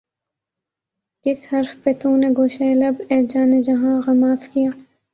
[1.25, 4.69] کس حرف پہ تو نے گوشۂ لب اے جان جہاں غماز کیا